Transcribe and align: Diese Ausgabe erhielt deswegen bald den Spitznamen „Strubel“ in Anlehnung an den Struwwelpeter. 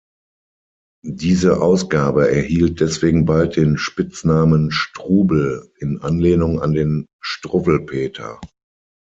Diese 1.05 1.61
Ausgabe 1.61 2.31
erhielt 2.31 2.79
deswegen 2.81 3.25
bald 3.25 3.55
den 3.55 3.77
Spitznamen 3.77 4.71
„Strubel“ 4.71 5.69
in 5.77 6.01
Anlehnung 6.01 6.59
an 6.59 6.73
den 6.73 7.05
Struwwelpeter. 7.21 8.41